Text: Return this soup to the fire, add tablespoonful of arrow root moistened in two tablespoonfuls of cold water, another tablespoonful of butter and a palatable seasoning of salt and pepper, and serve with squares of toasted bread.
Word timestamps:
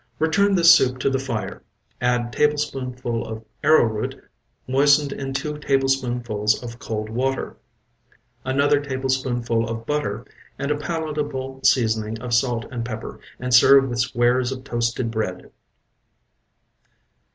Return 0.17 0.55
this 0.55 0.73
soup 0.73 0.97
to 1.01 1.11
the 1.11 1.19
fire, 1.19 1.61
add 2.01 2.33
tablespoonful 2.33 3.23
of 3.23 3.45
arrow 3.63 3.83
root 3.85 4.15
moistened 4.67 5.13
in 5.13 5.31
two 5.31 5.59
tablespoonfuls 5.59 6.63
of 6.63 6.79
cold 6.79 7.11
water, 7.11 7.55
another 8.43 8.79
tablespoonful 8.79 9.69
of 9.69 9.85
butter 9.85 10.25
and 10.57 10.71
a 10.71 10.75
palatable 10.75 11.61
seasoning 11.63 12.19
of 12.19 12.33
salt 12.33 12.65
and 12.71 12.83
pepper, 12.83 13.19
and 13.39 13.53
serve 13.53 13.89
with 13.89 13.99
squares 13.99 14.51
of 14.51 14.63
toasted 14.63 15.11
bread. 15.11 15.51